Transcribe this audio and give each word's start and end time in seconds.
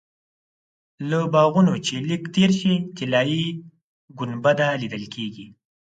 له 1.09 1.19
باغونو 1.33 1.73
چې 1.85 1.95
لږ 2.09 2.21
تېر 2.35 2.49
شې 2.59 2.73
طلایي 2.97 3.45
ګنبده 4.19 4.67
لیدل 4.81 5.03
کېږي. 5.13 5.47